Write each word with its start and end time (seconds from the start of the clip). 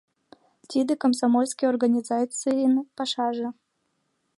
Тиде 0.69 0.93
комсомольский 1.03 1.69
организацийын 1.73 2.73
пашаже. 2.97 3.47